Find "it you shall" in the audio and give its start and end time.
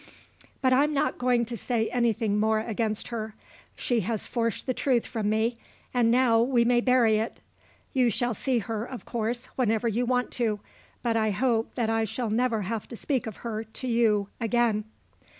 7.17-8.33